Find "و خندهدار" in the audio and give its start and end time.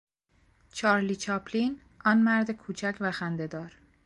2.99-3.73